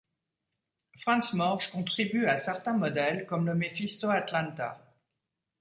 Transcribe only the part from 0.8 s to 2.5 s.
Frans Morsch contribue à